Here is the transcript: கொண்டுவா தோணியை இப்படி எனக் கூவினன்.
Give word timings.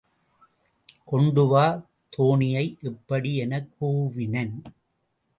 கொண்டுவா 1.11 1.65
தோணியை 2.17 2.77
இப்படி 2.81 3.35
எனக் 3.35 3.69
கூவினன். 3.81 4.61